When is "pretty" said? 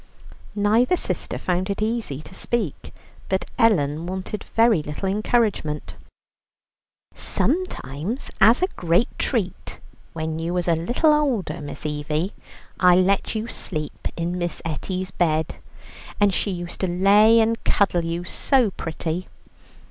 18.71-19.27